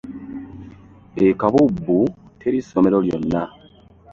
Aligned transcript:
E 1.23 1.25
Kabubbu 1.39 1.97
teri 2.39 2.59
ssomero 2.63 2.97
lyonna! 3.05 3.43